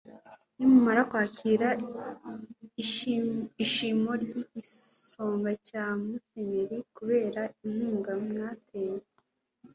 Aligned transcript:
nimumara 0.57 1.01
kwakira 1.09 1.67
ishimo 3.63 4.11
ry'igisonga 4.23 5.49
cya 5.67 5.85
musenyeri 6.03 6.77
kubera 6.95 7.41
inkunga 7.65 8.11
mwateye 8.25 9.05